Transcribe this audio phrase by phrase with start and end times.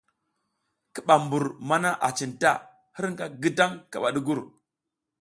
[0.93, 2.51] Ki ɓa mbur mana a cinta,
[2.95, 4.39] hirƞga ngidang kaɓa ɗugur.